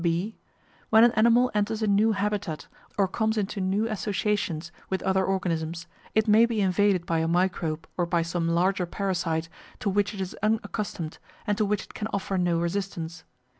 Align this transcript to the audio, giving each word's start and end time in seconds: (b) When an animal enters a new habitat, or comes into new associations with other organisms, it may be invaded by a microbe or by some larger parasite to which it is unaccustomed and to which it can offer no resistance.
(b) 0.03 0.35
When 0.89 1.03
an 1.03 1.11
animal 1.11 1.51
enters 1.53 1.83
a 1.83 1.87
new 1.87 2.13
habitat, 2.13 2.65
or 2.97 3.07
comes 3.07 3.37
into 3.37 3.61
new 3.61 3.87
associations 3.87 4.71
with 4.89 5.03
other 5.03 5.23
organisms, 5.23 5.85
it 6.15 6.27
may 6.27 6.47
be 6.47 6.59
invaded 6.59 7.05
by 7.05 7.19
a 7.19 7.27
microbe 7.27 7.85
or 7.97 8.07
by 8.07 8.23
some 8.23 8.47
larger 8.47 8.87
parasite 8.87 9.47
to 9.77 9.91
which 9.91 10.15
it 10.15 10.19
is 10.21 10.35
unaccustomed 10.41 11.19
and 11.45 11.55
to 11.59 11.65
which 11.65 11.83
it 11.83 11.93
can 11.93 12.07
offer 12.11 12.35
no 12.39 12.57
resistance. 12.59 13.23